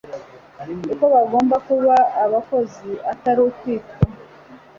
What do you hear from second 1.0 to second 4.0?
bagomba kuba abakozi atari ukwitwa